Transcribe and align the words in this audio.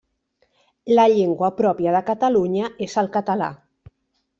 La 0.93 1.05
llengua 1.11 1.51
pròpia 1.61 1.95
de 1.99 2.03
Catalunya 2.11 2.75
és 2.91 3.01
el 3.05 3.15
català. 3.21 3.57